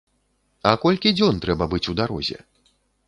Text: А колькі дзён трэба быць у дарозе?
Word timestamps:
А 0.69 0.71
колькі 0.85 1.13
дзён 1.19 1.37
трэба 1.43 1.67
быць 1.75 1.85
у 1.93 1.97
дарозе? 2.01 2.37